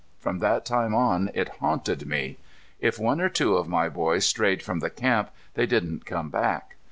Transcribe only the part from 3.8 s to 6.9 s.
boys strayed from the camp, they didn't come back.